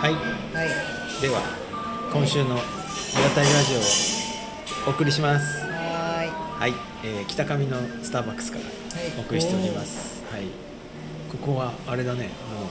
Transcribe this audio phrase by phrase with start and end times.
[0.00, 0.14] はい。
[0.14, 1.20] はい。
[1.20, 1.42] では
[2.10, 2.62] 今週の「裏
[3.34, 3.78] タイラジオ」
[4.88, 5.60] をお送りします。
[5.66, 6.24] は
[6.58, 6.72] はい、
[7.04, 9.12] えー北上のスターバックスからはい。
[9.18, 10.22] お送りしております。
[10.32, 10.44] はい。
[11.30, 12.30] ここはあれだね。
[12.50, 12.70] あの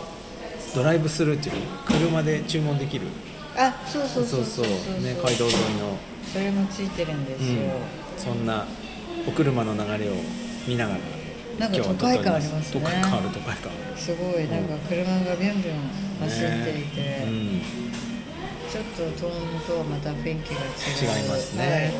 [0.76, 3.10] ドライブスルーっていうの車で注文できるい
[3.58, 4.46] あそうそうそう。
[4.46, 5.98] そうそうね街道沿いの。
[6.34, 7.72] それもついてるんですよ、
[8.16, 8.66] そんな
[9.28, 10.14] お車の流れを
[10.68, 11.00] 見ながら
[11.60, 12.80] なんか都会感ありますね。
[12.82, 14.48] 都会感ある都会感あるすごい。
[14.48, 15.80] なんか車がビュンビュン
[16.22, 17.62] 走っていて、ねうん。
[18.72, 21.22] ちょっと遠野とはまた雰囲気が違う。
[21.22, 21.92] 違いますね。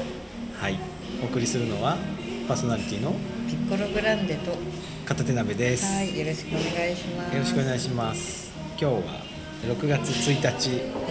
[0.60, 0.80] はい、
[1.22, 1.98] お送りするのは
[2.48, 3.18] パーソナリティのはい、
[3.50, 4.56] ピッコログランデと
[5.06, 6.18] 片手鍋です、はい。
[6.18, 7.34] よろしくお願いします。
[7.34, 8.52] よろしくお願いします。
[8.80, 9.02] 今日は
[9.64, 10.42] 6月1日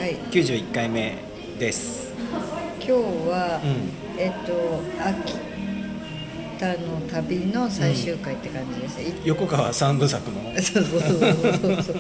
[0.01, 0.16] はい。
[0.30, 1.19] 91回目
[1.59, 2.15] です。
[2.80, 2.93] 今日
[3.29, 4.19] は、うん。
[4.19, 5.48] えっと秋
[6.59, 10.37] 田の旅の最終回って感じです、い横川三部作の。
[10.60, 11.96] そうそうそうそう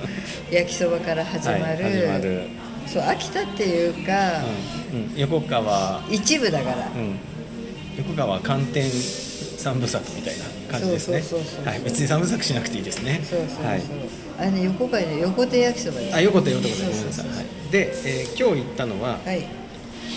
[0.50, 2.42] 焼きそばから始まる,、はい始まる。
[2.86, 4.42] そう秋田っていうか、
[4.92, 7.16] うんうん、横川、一部だから、うん、
[7.98, 8.90] 横川寒天
[9.58, 11.22] 三部作みたいな感じですね。
[11.64, 11.80] はい。
[11.80, 13.20] 別に三部作しなくていいですね。
[13.28, 13.82] そうそうそう、はい。
[14.38, 16.10] あれね横川で横手焼きそばで。
[16.10, 17.72] すあ横手横手ごめんなさいはい。
[17.72, 19.44] で、えー今日行ったのは、はい。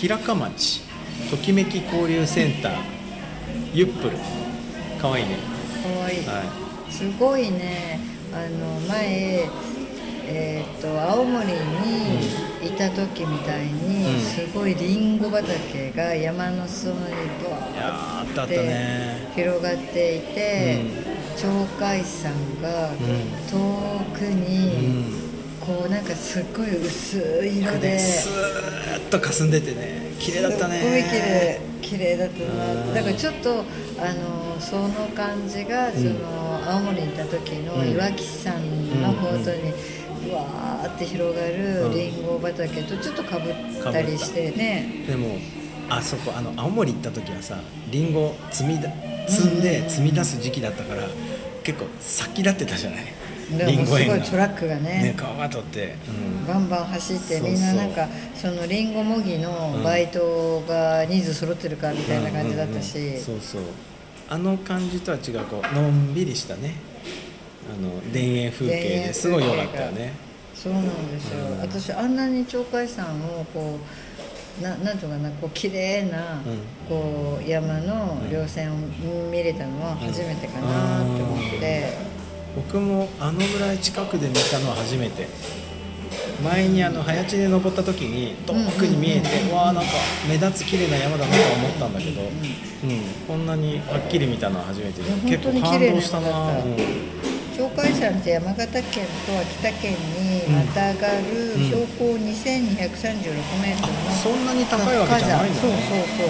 [0.00, 0.82] 平鹿町
[1.30, 3.01] ときめき交流センター
[3.74, 4.16] ユップル。
[5.00, 5.36] かわいいね。
[5.82, 6.42] かわいい、は
[6.90, 8.00] すごいね。
[8.32, 9.48] あの前
[10.24, 11.52] えー、と青森に
[12.64, 14.20] いた時みたいに、うん。
[14.20, 17.00] すごいりんご畑が山の裾野に
[17.42, 20.84] ブワいやーあって広がっていて、
[21.40, 22.90] 鳥海山が
[23.50, 23.56] 遠
[24.16, 25.31] くうに、ん
[25.64, 27.98] こうなんかすっごい薄い色で。
[27.98, 30.80] スーッと霞んでてね綺麗だったね。
[30.80, 32.88] すごい綺麗綺麗だったうん。
[32.88, 37.90] なだからちょっとあのその感じが、その青森にいた時のうん。
[37.90, 38.54] 岩木山
[39.02, 39.72] の方とに、
[40.30, 41.92] うわーって広がるうん。
[41.92, 43.54] りんご畑とちょっとかぶっ
[43.92, 45.38] たりしてね、でも
[45.88, 47.60] あそこあの青森行った時はさ
[47.90, 48.88] りんご積みだ
[49.28, 51.06] 積んで積み出す時期だったから
[51.62, 53.04] 結構先立ってたじゃない
[53.58, 55.02] でもすごいがトラックがね。
[55.02, 55.10] ね
[55.60, 56.10] って、う
[56.44, 56.46] ん。
[56.46, 63.04] バンバン走ってみんななんかそのりんごもぎのバイトが人数揃ってるかみたいな感じだったし、うん。
[63.04, 63.62] うんうんそうそう。
[64.28, 66.74] あの感じとは違うこうのんびりしたね。
[67.70, 70.14] あの田園風景ですごい良かったよね。
[70.54, 71.60] そうなんですよ、うん。
[71.60, 73.06] 私あんなに鳥海山
[73.40, 73.78] をこ
[74.60, 76.58] うななんとかなこう綺麗な、うん。
[76.88, 78.76] こう山の稜線を
[79.30, 81.96] 見れたのは初めてかなって思って、
[82.54, 85.26] 僕もあのぐらい近くで見たのは初めて。
[86.42, 89.90] 前にあの早知で登った時に遠くに見えて、わあなんか
[90.28, 92.28] 目立つ綺麗な山だなとは思ったんだけど、うん
[93.28, 96.50] こんなにはっきり見たのは初めてで結構感動したな、
[97.56, 101.64] 鳥海山って山形県と秋田県にまたがるうん。
[101.64, 102.18] 標高2236
[103.62, 105.62] メートルのそんなに高いわけじゃないんだね。
[105.62, 105.78] そうそう
[106.18, 106.28] そう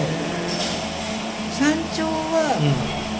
[1.57, 2.53] 山頂は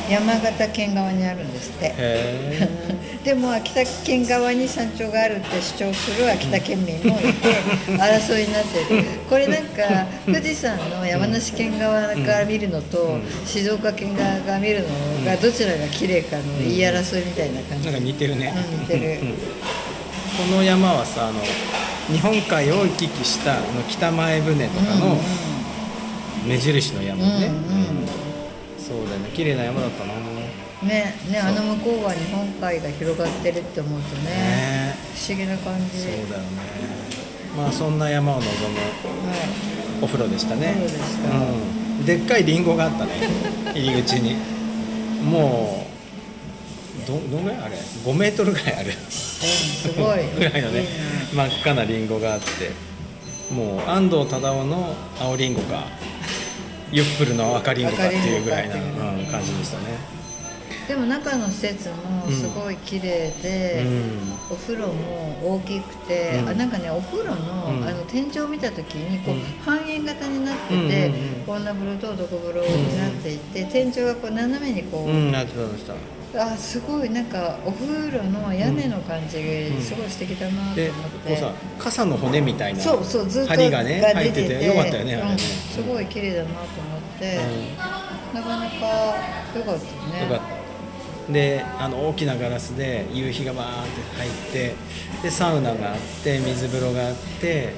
[0.10, 2.83] 山形県側にあるんですって、へえ
[3.24, 7.56] でも秋田県側に山頂があるって主張する秋田県民もいて
[7.88, 9.04] 争いになってる。
[9.30, 14.88] これなんか富士山の山梨県側から見るのと静岡県側が見るの
[15.26, 17.86] がどちらが綺麗かの言い争いみたいな感じ。
[17.86, 19.20] なんか似てるね、うん似てる。
[19.22, 19.34] う ん
[20.52, 21.40] この山はさあの
[22.12, 25.18] 日本海を行き来したあの北前船とかの
[26.46, 27.34] 目印の山ね、うん。
[27.34, 27.52] うん。
[28.78, 29.30] そうだよね。
[29.34, 30.12] 綺麗な山だったな
[30.84, 34.96] ねねあの向こうは日本海が広がってるって思うとねね。
[35.16, 36.00] 不思議な感じ。
[36.00, 36.48] そうだよね。
[37.58, 38.52] まあそんな山を望むは
[39.36, 39.40] い。
[40.02, 40.76] お風呂でしたね。
[40.78, 41.00] お風呂で
[42.00, 43.12] うん、でっかいリンゴがあったね
[43.74, 44.36] 入り口に。
[45.24, 45.86] も
[47.04, 47.60] うどどんぐらい？
[47.60, 48.90] あれ？5メートルぐらいある。
[48.90, 50.20] うんすごい。
[50.38, 50.88] ぐらいのねいい
[51.34, 52.94] 真っ赤なリンゴがあって。
[53.54, 55.84] もう安藤忠雄の青リンゴか
[56.92, 58.76] ユップルの赤リンゴかっていうぐらいな、
[59.32, 59.84] 感じでしたね
[60.88, 64.34] でも中の施設もすごい綺麗で、うん。
[64.52, 66.50] お風呂も大きくて、うん。
[66.50, 67.88] あなんかねお風呂の,、うん。
[67.88, 69.42] あの天井を見た時にこう、うん。
[69.64, 71.64] 半円型になってて、うんうんうん。
[71.64, 75.34] 女風呂と男風呂になっていて、天井がこう斜めにこう、うん
[76.36, 85.32] あすごいなんかお風呂の屋根の感じがすごい素敵だなとで思こって、うさ傘の骨みたいなそうそうずっと針がね入出っててよかったよねあれね。
[85.34, 87.38] うん、すごい綺麗だなと思って、
[88.34, 88.76] なかなか
[89.56, 90.24] 良かったね。
[90.24, 90.63] よかった
[91.30, 94.76] であの大きなガラスで夕日がバーって入って
[95.24, 97.74] でサウナがあって水風呂があって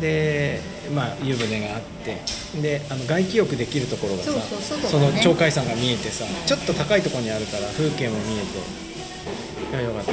[0.00, 0.60] で、
[0.94, 2.16] まあ、湯船があって
[2.60, 10.12] であの外気浴できるところがさそうそう外その鳥海山が見えてさちょっと高いところにあるから風景も見えていやよかった。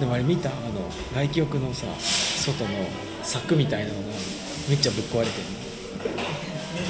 [0.00, 0.50] でもあれ見た？
[0.50, 2.70] あの外気浴のさ外の
[3.22, 4.00] 柵みたいなのが
[4.68, 5.44] めっちゃぶっ壊れてる。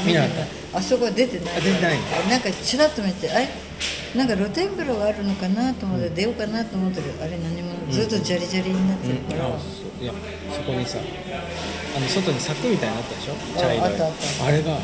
[0.06, 0.30] 見なかっ
[0.72, 0.78] た？
[0.78, 1.56] あそこ出てない？
[1.56, 1.98] あ出てない。
[2.30, 3.48] なんかちらっと見てあれ？
[4.16, 9.56] なんか露天風呂があるのかなと思って出ようかなと思ったけどあれ何もずっとジャリジャリになってるうん、から、あそ
[10.00, 10.02] う。
[10.02, 10.12] いや
[10.54, 13.32] そこにさあの外に柵みたいなのあったでしょ？
[13.56, 13.90] あ茶色い
[14.48, 14.78] あれが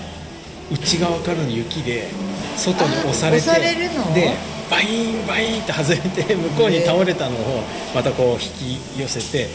[0.71, 2.09] 内側からの雪で
[2.57, 4.15] 外に押されてあ押されるの？
[4.15, 4.33] で
[4.71, 7.63] バイーンバイーンって外れて向こうに倒れたのを
[7.95, 9.49] またこう引き寄せて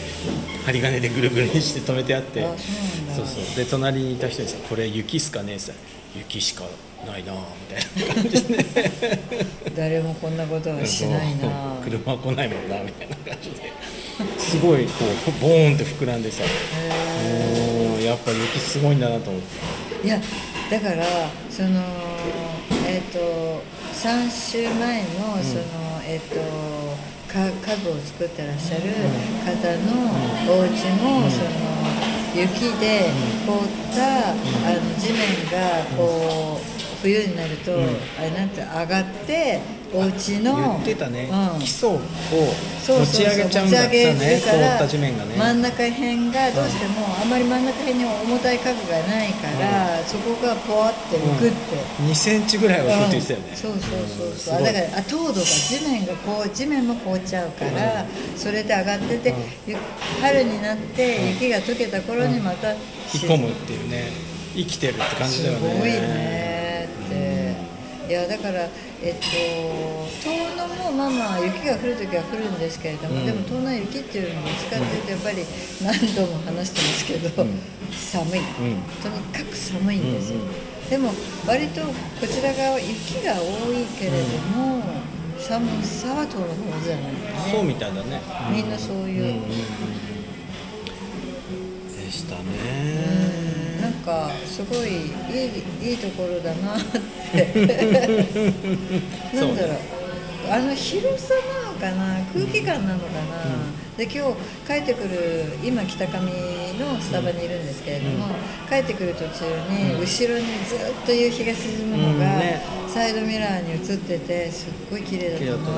[0.64, 2.42] 針金でぐるぐるにして止めてあって。
[3.16, 3.56] そうそう。
[3.56, 5.82] で隣にいた人にさ「これ雪っすかね?」って言った
[6.18, 6.64] ら「雪しか
[7.06, 7.32] ないな」
[7.68, 8.64] みたいな感じで。
[9.76, 13.72] 誰もこんなことはしないな車来ないもんなみたいな感じで。
[14.38, 16.42] すごいこうボーンって膨らんでさ。
[16.42, 16.46] へ
[17.94, 19.48] おーやっぱ雪すごいんだなと思って。
[20.02, 20.20] ーいや
[20.70, 21.04] だから
[21.50, 21.80] その
[22.86, 23.62] えっ、と
[23.94, 25.08] 3週前の
[25.42, 26.36] その、えっ、と
[27.28, 28.82] か家具を作ってらっしゃる
[29.44, 29.52] 方
[29.84, 30.08] の
[30.48, 31.50] お家も、その
[32.34, 33.10] 雪で
[33.46, 35.20] 凍った、あの地面
[35.50, 37.72] がこう冬になると、
[38.18, 39.60] あれなんて上がって
[39.94, 41.60] お家の言ってたね、うん。
[41.60, 51.56] 基礎を持ち上げちゃうんだって持ち上げね地面がね真ん中辺がどうしてもあんまり真ん中辺に重たい家具がないから、そこがポワって浮くって。
[52.02, 58.04] 2センチぐらいは降って言ってたよね、そうそうそうそう、だからあ糖度が地面がこう地面も凍っちゃうから、
[58.36, 59.34] それで上がってて、
[59.66, 59.76] ゆ
[60.20, 62.80] 春になって雪が溶けた頃にまた、引っ
[63.22, 64.28] 込むっていうね。
[64.56, 65.70] 生きてるって感じだよね。
[65.70, 66.57] すごいね
[68.08, 68.66] いやだから
[69.02, 69.26] えっと
[70.24, 73.26] 遠野もまあまあ雪が降る時は降るんですけれども、うん。
[73.26, 75.44] でも遠野は雪っていうのを使ってるとやっぱり
[75.82, 77.60] 何度も話してますけど、うん。
[77.92, 78.44] 寒い、うん。
[79.02, 81.12] とにかく寒いんですよ、うんうんでも
[81.46, 81.92] 割とこ
[82.26, 84.16] ちら側は雪が多いけれど
[84.56, 84.82] も、
[85.38, 88.22] 寒さは遠野の方じゃないかねそうみたいだね。
[88.50, 89.42] みんなそういう、
[91.94, 92.46] でしたうん。
[92.52, 93.27] ね
[93.80, 95.10] なんかすごいい
[95.82, 97.44] いいいところだなって。
[99.34, 99.76] なんだろう。
[100.50, 102.18] あの広さなのかな。
[102.32, 103.44] 空気感なのかな、
[103.96, 104.20] で今日
[104.66, 108.28] 帰ってくる今北上のスタバにいるんですけれども、
[108.68, 112.62] 帰ってくる途中に後ろにずっと夕日が沈むのが、うんね。
[112.88, 115.76] サイドミラーに映っててすっごい綺麗だった綺麗だったね。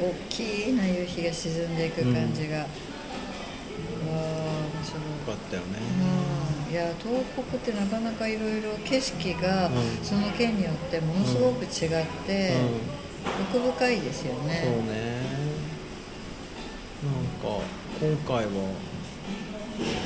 [0.00, 0.08] うん。
[0.08, 2.66] 大きな夕日が沈んでいく感じが、
[5.22, 5.78] かったよね。
[6.68, 6.72] うん。
[6.72, 9.72] いや東北ってなかなかいろいろ景色がうん。
[10.02, 11.70] その県によってものすごく違っ
[12.26, 12.56] て、
[13.50, 14.52] 奥深いですよそうね。
[14.52, 15.22] ね
[17.02, 17.60] なんか
[18.00, 18.50] 今回は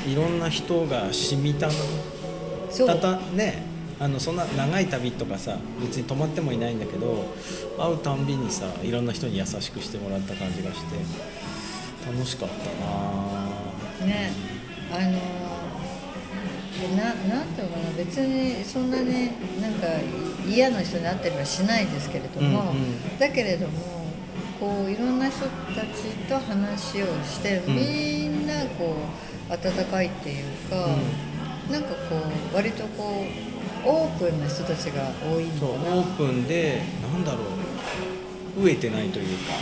[0.07, 3.77] いろんな人が染みたたたね。
[3.99, 7.25] あのそんな長い旅とかさ別に泊まってもいないんだけど
[7.79, 10.95] 会うたんびにさいろんな人に優しくしてもらった感じがして
[12.05, 14.31] 楽しかったなね
[14.91, 15.47] あの
[16.95, 19.31] ななんていうのかな別にそんなに
[19.61, 19.87] なんか
[20.47, 23.19] 嫌な人に会ったりはしないですけれども、うんうん。
[23.19, 24.05] だけれども
[24.59, 27.75] こういろんな人たちと話をして、うん。
[27.75, 28.95] みんなこ
[29.49, 30.87] う温かいっていうか、
[31.71, 32.15] なんかこ
[32.51, 33.25] う割とこ
[33.85, 37.39] うオープンな人たちが多いのそうかなオープンでなんだろ
[38.57, 39.53] う飢えてないというか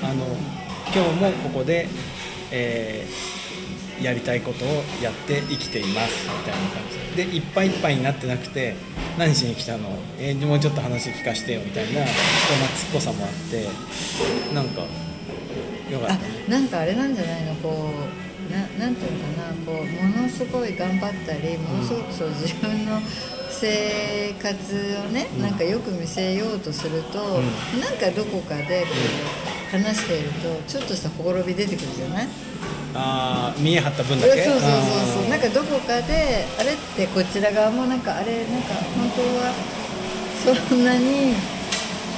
[0.00, 0.08] うん。
[0.08, 0.26] あの
[0.94, 1.88] 今日もここで、
[2.50, 3.43] えー
[4.02, 4.68] やりたいことを
[5.02, 7.16] やって生きていますみたいな感じ。
[7.16, 8.74] でいっぱいいっぱいになってなくて
[9.16, 13.68] 何しに来たの、えーもうちょっと話聞かせてよみたいな人懐っこさもあって
[14.52, 14.80] なんか
[15.90, 17.54] よかったあねなんかあれなんじゃないの？
[17.56, 17.90] こ
[18.50, 19.54] うななんていうのかな？
[19.64, 19.84] こう
[20.16, 23.00] ものすごい頑張ったりものすごくそう自分の
[23.48, 24.52] 生活
[25.06, 25.42] をね、うん。
[25.42, 28.88] なんかよく見せようとすると、うなんかどこかでこ
[29.68, 32.28] う話しているとちょっとしたほころび出てくるじゃない？
[32.94, 34.44] あー見え張った分だけ？
[34.44, 35.28] そうそうそうそう。
[35.28, 39.52] なんかどこかであれってこちら側もなんかあれなんか本当は
[40.68, 41.34] そんなに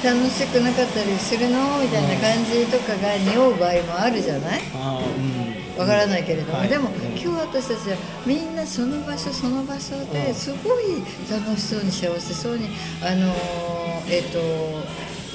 [0.05, 1.79] 楽しくなかったりするの？
[1.81, 4.61] みたいな感じとかが匂う場合もあるじゃない？
[4.75, 5.57] あーうん。
[5.81, 6.69] わからないけれども、はい。
[6.69, 10.11] でもうん今日私たちはみんなその場所その場所うん。
[10.11, 12.69] ですごい楽しそうに幸せそうに
[13.03, 14.39] あのーえっ、と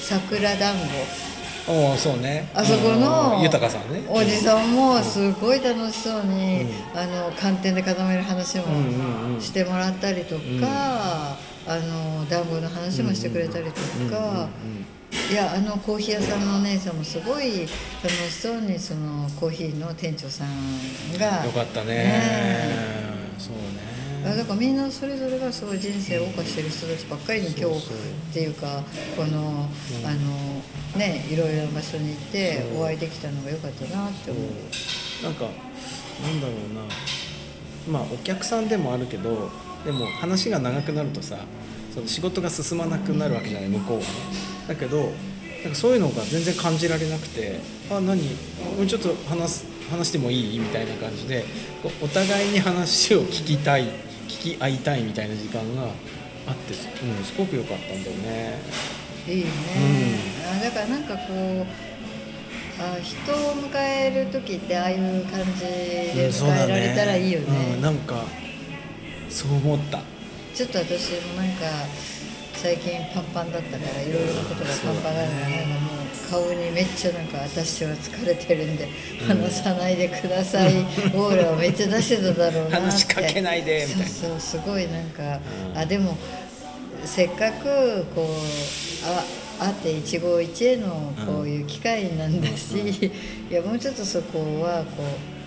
[0.01, 1.30] 桜団子
[1.67, 2.49] おおそうね。
[2.53, 3.41] あそこのうん。
[3.41, 4.03] 豊さんね。
[4.09, 6.99] おじさんもすごい楽しそうに、うん。
[6.99, 8.65] あの寒天で固める話も
[9.39, 10.61] してもらったりとか、うん。
[10.63, 11.35] あ
[11.67, 13.73] の団子の話もしてくれたりと
[14.13, 14.49] か、
[15.31, 17.67] いやあのコーヒー屋さんのお姉さんもすごい
[18.01, 20.47] 楽しそうにそのコーヒーの店長さん
[21.17, 21.45] が。
[21.45, 21.93] よかったね。
[21.95, 23.01] ね
[23.37, 23.59] そうね。
[23.87, 23.90] あ
[24.23, 27.73] だからみんなそれぞれがすごい人生を謳歌してる人たちばっかりに今日そう。
[27.79, 27.97] そう
[28.29, 28.83] っていうか
[29.17, 30.07] この、うん。
[30.07, 32.81] あのねいろいろな場所に行ってそう。
[32.81, 35.23] お会いできたのが良かったなって思う。
[35.23, 36.81] なんかなんだろうな。
[37.99, 39.49] まあお客さんでもあるけど
[39.85, 41.37] でも話が長くなるとさ
[41.93, 44.07] その仕事が進まなくなるわけじゃない向こうはね。
[44.67, 45.11] だけど
[45.63, 47.59] なんかそういうのが全然感じられなくて
[47.89, 48.21] 「あ何？
[48.21, 51.43] もうちょっと話す話してもいい?」みたいな感じで
[52.01, 53.89] お互いに話を聞きたい聞
[54.41, 55.83] き合いたいみたいな時間が
[56.47, 58.59] あって、うん、すごく良かったんだよね。
[59.27, 59.51] いいね、
[60.51, 61.65] あだからなんかこう
[62.81, 68.23] あ人を迎える時ってああいう感じで迎えられたらいいよね,、うん、なんか
[69.29, 70.01] そう思った。
[70.55, 71.65] ちょっと私もなんか
[72.55, 76.00] 最近パンパンだったからいろいろなことがパンパンだからなんかもう
[76.31, 78.87] 顔にめっちゃなんか私は疲れてるんで
[79.27, 80.77] 話さないでください、
[81.13, 82.75] オーラをめっちゃ出してただろうなって。
[82.77, 84.07] 話しかけないでみたいな。
[84.07, 85.41] そうそうすごいなんか、
[85.73, 85.77] うん。
[85.77, 86.17] あでも
[87.03, 88.25] せっかくこう
[89.05, 93.11] あ会って一期一会のこういう機会なんだし、
[93.49, 95.03] いやもうちょっとそこはこ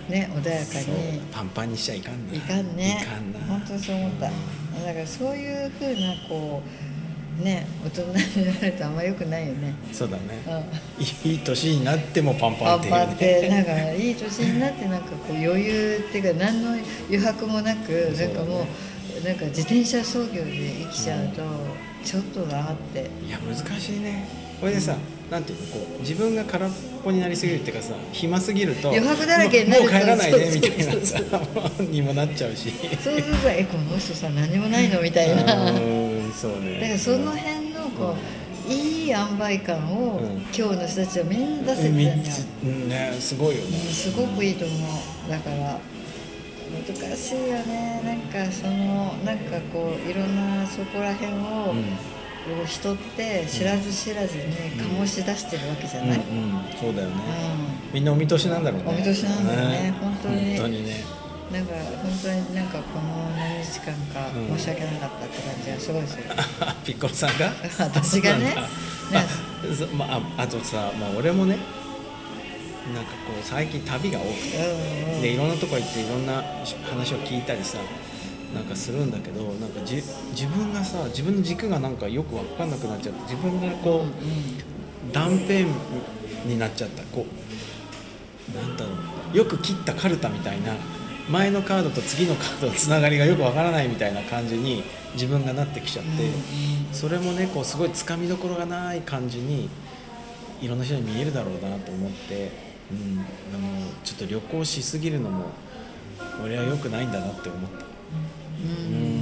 [0.07, 2.35] うね穏やかにパンパンにしちゃいかんな。
[2.35, 2.99] いかんね。
[3.01, 3.39] いかんな。
[3.47, 4.25] 本当にそう思った。
[4.27, 6.94] だからそういうふうなこう
[7.43, 8.01] ね大人
[8.39, 9.73] になるとあんま良くないよね。
[9.91, 10.23] そうだね。
[10.47, 11.31] うん。
[11.31, 16.71] いい年になってもパンパンっていうパンパンってねなんかいい年になってなんかこう余裕っていうか何の
[17.07, 18.27] 余白もなくね。
[18.27, 18.67] なんかも
[19.21, 20.51] うなんか自転車操業で
[20.83, 21.41] 生きちゃうと
[22.03, 23.09] ちょっとなって。
[23.25, 24.27] いや難しいね。
[24.59, 24.95] これでさ
[25.29, 26.69] なんていうのこう自分が空っ
[27.03, 31.19] ぽになりすぎるっていうかさ暇すぎると余白だらけになるともう帰らないでみたいなさ
[31.83, 32.71] にもなっちゃうし。
[33.03, 35.01] そうするとえこの人さ何もないの？
[35.01, 35.43] みたいな
[36.41, 38.15] だかうんそうねらその辺のこ
[38.67, 40.41] ういい塩梅感をうん。
[40.41, 42.35] 今日の人たちはみんな出せてみるんだよ。
[42.63, 43.77] うんねすごいよね。
[43.77, 44.73] すごくいいと思
[45.27, 45.29] う。
[45.29, 45.79] だから
[46.87, 48.01] 難しいよね。
[48.03, 51.83] なんかそのなんかこういろんなそこら辺を、うん。
[52.45, 54.43] こう人って知らず知らずに
[54.79, 57.15] 醸し出してるわけじゃない、うんうんそうだよね。
[57.91, 58.89] うみんなお見通しなんだろうね。
[58.89, 59.95] お見通しなんだよね。
[59.99, 60.45] 本当に。
[60.57, 60.93] 本当にね。
[60.93, 60.95] ん
[61.51, 64.57] なんか本当になんかこの何日間かうん。
[64.57, 66.23] 申し訳なかったって感じがすごいする、
[66.83, 67.51] ピッコロさんが？
[67.79, 68.55] 私がね？
[69.95, 71.57] まあああとさ、まあ、俺もね
[72.93, 74.57] なんかこう最近旅が多くて。
[74.57, 76.43] うんうんでいろんなとこ行っていろんな
[76.89, 77.77] 話を聞いたりさ
[78.53, 79.95] なんかするんだけどなんかじ
[80.31, 85.53] 自分がさ自分の軸がなんかよく分かんなくなっちゃって自分がこう断片
[86.45, 87.01] になっちゃった。
[87.03, 87.25] こ
[88.53, 88.91] うなんだろ
[89.33, 89.37] う。
[89.37, 90.73] よく切ったカルタみたいな
[91.29, 96.11] 前のカードと次のカードのつながりがよくわからないみたいな感じに自分がなってきちゃって、
[96.91, 99.69] それもねこうすごいつかみどころがない感じに
[100.61, 102.51] いろんな人に見えるだろうなと思って、
[102.91, 105.45] うん、あのちょっと旅行しすぎるのも
[106.43, 107.85] 俺は良くないんだなって思った。
[108.87, 109.09] うん。
[109.09, 109.14] うん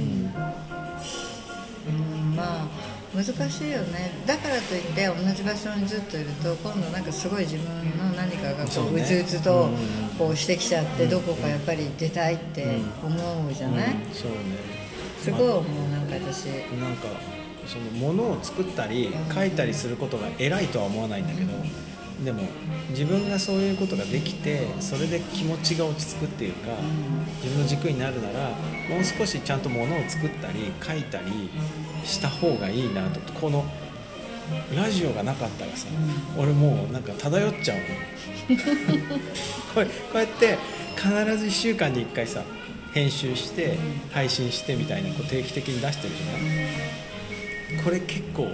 [3.14, 4.10] 難しいよね。
[4.26, 7.66] だからといって同じ場所にずっといると今度なんかすごい自分
[7.96, 9.76] の何かがこううつうつとうん。
[10.18, 14.14] こうしてきちゃってどこかやっぱり出たいって思うじゃない、うん。
[14.14, 14.36] そうね。
[15.20, 16.46] すごい思うなんか私。
[16.46, 17.08] なんか
[17.66, 21.52] そのものを作ったり書いたりすることが偉いとは思わないんだけど
[22.22, 22.42] でも
[22.90, 26.70] 自分がそういうことができてそれで気持ちが落ち着くっていうか
[27.42, 28.50] 自分の軸になるなら
[28.88, 31.50] もう少しちゃんとものを作ったり書いたり
[32.04, 33.20] した方がいいなと。
[33.32, 33.64] この
[34.76, 35.88] ラジオがなかったらさ
[36.36, 37.84] 俺もうなんか漂っちゃうの
[39.74, 40.58] これこうやって
[40.96, 42.42] 必ず1週間に1回さ
[42.92, 43.78] 編集して
[44.12, 47.82] 配信してみたいなこう定期的に出してるじゃない。
[47.82, 48.46] これ結構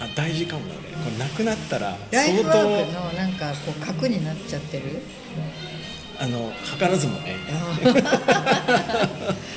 [0.00, 0.80] あ大事かもだね。
[1.04, 5.02] これなくなったらライフワークのなんかこう核になっちゃってる？
[6.18, 7.34] あの図らずもね。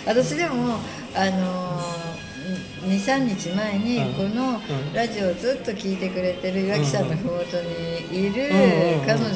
[0.05, 0.77] 私でも
[1.15, 1.81] あの
[2.87, 4.13] 23日前にうん。
[4.13, 4.53] このう
[4.91, 4.93] ん。
[4.93, 8.49] ラジオをずっと聞いてくれてる岩木さんのふもとにいる
[9.05, 9.29] 彼女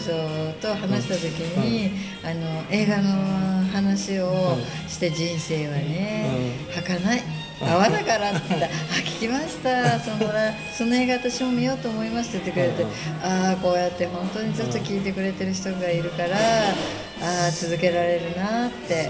[0.62, 1.26] と話した時
[1.58, 1.92] に
[2.24, 6.26] あの映画の話をして人生はね
[6.74, 7.22] 儚い
[7.64, 8.68] 合わなからって言った。
[8.68, 10.00] ら「あ聞きました。
[10.00, 12.92] そのらその映画私も見ようと思います」って言ってくれて。
[13.24, 19.10] ああこうやって本当にずっと聞いてくれてる人がいるからああ続けられるなって。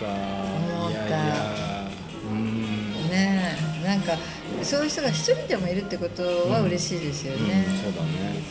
[0.00, 1.16] 思った。
[3.10, 4.16] ねえなんか
[4.62, 8.42] そういう人が一人でもいるってことは嬉しいですよね、うんそうだね。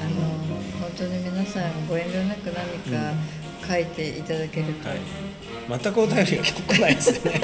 [0.00, 0.20] あの
[0.80, 2.54] 本当に皆さんご遠慮なく何
[2.96, 3.12] か
[3.68, 4.98] 書いていただけると、はい
[5.68, 7.40] 全くお便りが来ないですね。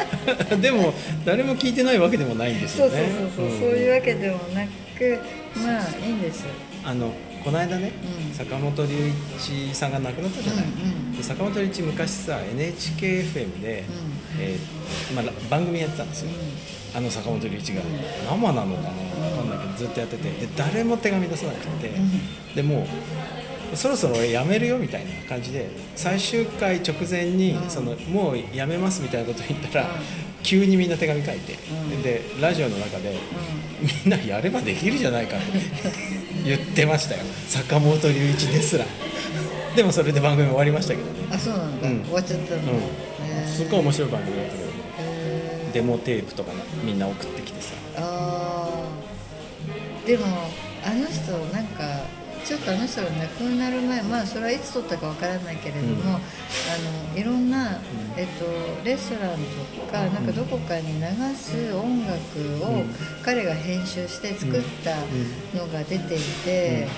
[0.60, 0.92] でも
[1.24, 3.60] 誰も聞いてないわけでもないんですそうそうよねそうそう、ん。
[3.60, 4.64] そういうわけでもな
[4.96, 5.18] く
[5.56, 6.44] まあいいんです
[6.84, 7.12] あの
[7.42, 7.90] この間ね、
[8.28, 8.34] うん。
[8.34, 10.74] 坂本龍一さんが亡くなったじゃない、うんう
[11.14, 11.16] ん。
[11.16, 13.84] で坂本龍一昔さ NHKFM で、
[14.38, 16.30] えーまあ、番組やってたんですよ、
[16.94, 17.82] あの坂本龍一が、
[18.30, 18.90] 生なのかな？
[19.28, 20.22] 分かんないけどずっとやってて。
[20.28, 21.90] で誰も手紙出さなくて、
[22.54, 22.86] でもう
[23.74, 27.70] そろそろ俺辞めるよみたいな感じで最終回直前に、うん。
[27.70, 29.90] そのもう辞めますみたいなこと言ったら、うん。
[30.42, 32.02] 急にみんな手紙書いて、うん。
[32.02, 33.14] でラジオの中で、
[34.04, 35.46] みんなやればできるじゃないかって
[36.44, 37.22] 言ってましたよ。
[37.48, 38.84] 坂本龍一ですら。
[39.74, 41.12] でもそれで番組終わりましたけどね。
[41.30, 42.04] あそうなんだ、うん。
[42.04, 43.48] 終わっちゃったの、うん。
[43.48, 44.72] すっごい面白い番組だったけど
[45.72, 46.52] デモテープとか
[46.84, 47.72] みんな送ってきてさ。
[47.96, 50.06] あー。
[50.06, 50.26] でも
[50.84, 51.84] あの人なんか
[52.52, 56.08] ちょっとあの人が亡くなる前まあそれはいつ撮ったかわからないけれども、うん。
[56.10, 57.80] あのいろんな、
[58.14, 58.44] えっと、
[58.84, 62.12] レストランとかなんかどこかに流す音楽
[62.62, 62.94] をうん。
[63.24, 64.96] 彼が編集して作った
[65.56, 66.88] のが出ていて、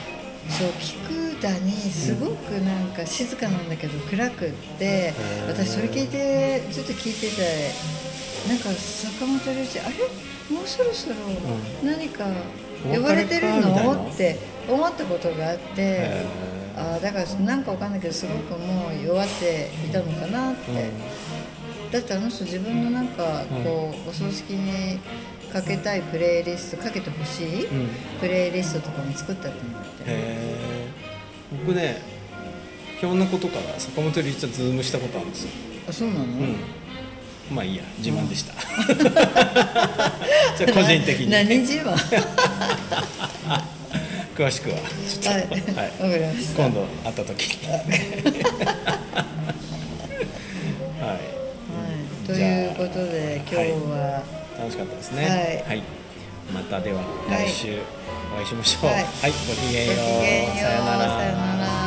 [0.48, 5.46] そう聞くだにすごくなんか静かなんだけど暗くってー。
[5.46, 7.70] 私それ聞いてずっと聞いてて
[8.48, 9.94] なんか坂本龍一あれ？
[10.52, 11.14] もうそろそろ
[11.84, 12.26] 何か
[12.84, 14.08] 呼ばれてるの？
[14.10, 14.38] って
[14.68, 16.26] 思ったことがあってへ
[16.76, 20.90] あーだからなんかわかんないけどすごくもう弱っていたのかなって、
[21.92, 24.98] だってあの人自分のなんかこうお葬式に
[25.52, 27.88] かけたいプレイリストかけてほしい、うん。
[28.20, 29.58] プレイリストとかも作ったって。
[29.60, 30.20] 思って
[31.66, 32.02] 僕ね
[32.98, 35.50] ひょんなことから坂本龍一とズームしたことあるんですよ。
[35.88, 36.56] あそうなの、うん
[37.54, 38.52] まあいいや自慢でした、
[40.58, 41.30] じゃあ個人的に。
[41.30, 41.94] 何自慢？
[44.36, 44.76] 詳しくは。
[44.76, 46.64] ちょっはい、と、わ、はいかりました。
[46.64, 47.54] 今度会った時。
[47.54, 47.76] に は
[51.06, 51.10] い。
[51.10, 54.22] はい、ということで今日は、
[54.58, 55.64] 楽しかったですね。
[55.68, 55.82] はい。
[56.52, 57.04] またではは
[57.40, 57.78] い来週
[58.34, 58.90] お会いしましょう。
[58.90, 59.04] はい。
[59.04, 59.96] はい、ごきげんよう。
[60.58, 61.83] さよなら